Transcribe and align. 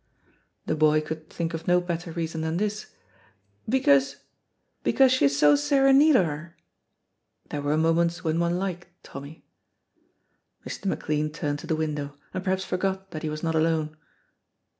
The 0.65 0.73
boy 0.75 0.99
could 1.01 1.29
think 1.29 1.53
of 1.53 1.67
no 1.67 1.79
better 1.79 2.11
reason 2.11 2.41
than 2.41 2.57
this: 2.57 2.87
"Because 3.69 4.15
because 4.81 5.11
she's 5.11 5.37
so 5.37 5.55
sair 5.55 5.85
in 5.85 5.99
need 5.99 6.15
o' 6.15 6.23
are." 6.23 6.57
(There 7.51 7.61
were 7.61 7.77
moments 7.77 8.23
when 8.23 8.39
one 8.39 8.57
liked 8.57 8.87
Tommy.) 9.03 9.45
Mr. 10.65 10.87
McLean 10.87 11.29
turned 11.29 11.59
to 11.59 11.67
the 11.67 11.75
window, 11.75 12.15
and 12.33 12.43
perhaps 12.43 12.65
forgot 12.65 13.11
that 13.11 13.21
he 13.21 13.29
was 13.29 13.43
not 13.43 13.53
alone. 13.53 13.95